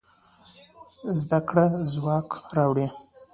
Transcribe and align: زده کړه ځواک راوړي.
زده 1.19 1.39
کړه 1.47 1.65
ځواک 1.91 2.29
راوړي. 2.55 2.87